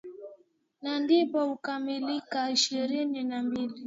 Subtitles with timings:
[0.83, 3.73] na ndipo hukamilika ishirini na mbili